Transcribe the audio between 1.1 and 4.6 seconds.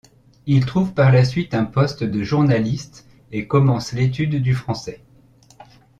la suite un poste de journaliste et commence l'étude du